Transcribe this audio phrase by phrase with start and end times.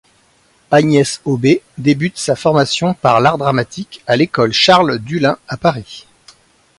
[0.71, 6.07] Agnès Aubé débute sa formation par l’art dramatique à l’Ecole Charles Dullin à Paris.